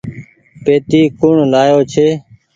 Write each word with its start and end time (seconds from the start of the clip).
پيتي 0.63 1.01
ڪوڻ 1.19 1.35
لآيو 1.53 1.79
ڇي۔ 1.91 2.07